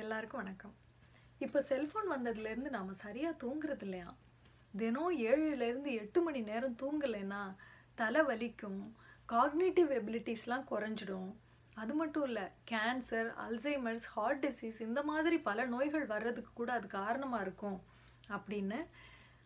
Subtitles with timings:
[0.00, 0.74] எல்லாருக்கும் வணக்கம்.
[1.38, 4.06] இப்போ செல்ஃபோன் வந்ததுலேருந்து நாம் சரியாக தூங்குறது இல்லையா?
[4.74, 7.40] தினம் ஏழுலேருந்து எட்டு மணி நேரம் தூங்கலைன்னா
[7.94, 8.78] தலை வலிக்கும்
[9.32, 11.28] காக்னேட்டிவ் எபிலிட்டிஸ்லாம் குறைஞ்சிடும்.
[11.74, 17.42] அது மட்டும் இல்லை கேன்சர் அல்சைமர்ஸ் ஹார்ட் டிசீஸ் இந்த மாதிரி பல நோய்கள் வர்றதுக்கு கூட அது காரணமாக
[17.42, 17.78] இருக்கும்
[18.36, 18.80] அப்படின்னு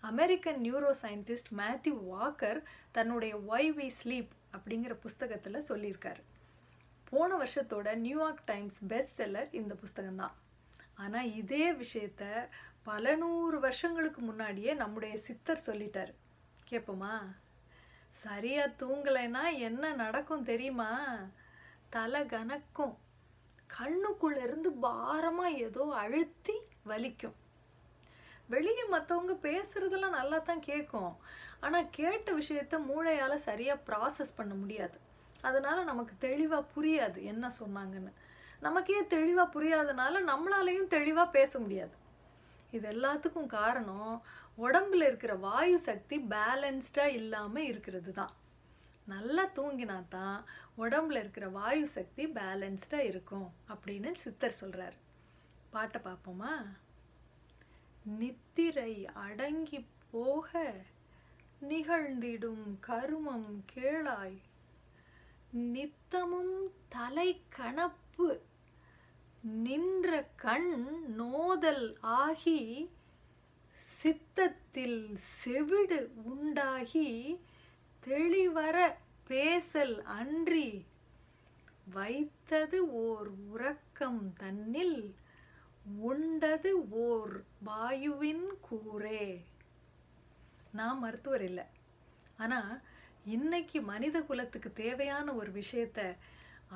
[0.04, 2.62] American neuro scientist Matthew Walker
[2.98, 6.24] தன்னுடைய ஒய் வி ஸ்லீப் அப்படிங்கிற புஸ்தகத்தில் சொல்லியிருக்காரு.
[7.10, 10.36] போன வருஷத்தோட நியூயார்க் டைம்ஸ் பெஸ்ட் செல்லர் இந்த புஸ்தகம் தான்
[11.02, 12.24] ஆனால் இதே விஷயத்த
[12.88, 16.12] பல நூறு வருஷங்களுக்கு முன்னாடியே நம்முடைய சித்தர் சொல்லிட்டார்.
[16.70, 17.14] கேட்போமா
[18.24, 20.92] சரியாக தூங்கலைன்னா என்ன நடக்கும் தெரியுமா?
[21.96, 22.94] தலை கனக்கும்
[23.76, 26.56] கண்ணுக்குள்ளேருந்து பாரமாக ஏதோ அழுத்தி
[26.90, 27.36] வலிக்கும்.
[28.54, 31.12] வெளியே மற்றவங்க பேசுகிறதெல்லாம் நல்லா தான் கேட்கும்
[31.64, 34.96] ஆனால் கேட்ட விஷயத்த மூளையால் சரியாக ப்ராசஸ் பண்ண முடியாது.
[35.48, 38.12] அதனால் நமக்கு தெளிவாக புரியாது என்ன சொன்னாங்கன்னு.
[38.62, 41.94] நமக்கே தெளிவாக புரியாதனால நம்மளாலையும் தெளிவாக பேச முடியாது.
[42.72, 44.14] இது எல்லாத்துக்கும் காரணம்
[44.58, 48.34] உடம்புல இருக்கிற வாயு சக்தி பேலன்ஸ்டாக இல்லாமல் இருக்கிறது தான்
[49.06, 50.38] நல்லா தூங்கினா தான்
[50.78, 54.96] உடம்புல இருக்கிற வாயு சக்தி பேலன்ஸ்டாக இருக்கும் அப்படின்னு சித்தர் சொல்கிறார்
[55.70, 56.52] பாட்டை பார்ப்போமா?
[58.18, 58.92] நித்திரை
[59.26, 59.80] அடங்கி
[60.10, 60.50] போக
[61.62, 64.36] நிகழ்ந்திடும் கருமம் கேளாய்
[65.52, 68.40] நித்தமும் தலை கணப்பு
[69.42, 72.90] நின்ற கண் நோதல் ஆகி
[73.80, 77.38] சித்தத்தில் செவிடு உண்டாகி
[78.06, 78.94] தெளிவர
[79.28, 80.86] பேசல் அன்றி
[81.92, 85.14] வைத்தது ஓர் உறக்கம் தன்னில்
[86.00, 89.44] உண்டது ஓர் வாயுவின் கூரே
[90.72, 91.64] நான் மருத்துவர் இல்லை.
[92.36, 92.80] ஆனால்
[93.26, 96.00] இன்னைக்கு மனித குலத்துக்கு தேவையான ஒரு விஷயத்த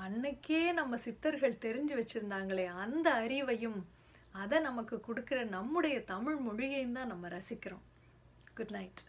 [0.05, 3.79] அன்னைக்கே நம்ம சித்தர்கள் தெரிஞ்சு வச்சிருந்தாங்களே அந்த அறிவையும்
[4.33, 7.85] அதை நமக்கு கொடுக்குற நம்முடைய தமிழ் மொழியையும் தான் நம்ம ரசிக்கிறோம்.
[8.55, 9.01] Good night